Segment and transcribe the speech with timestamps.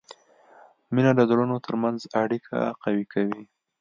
[0.93, 3.41] مینه د زړونو ترمنځ اړیکه قوي کوي.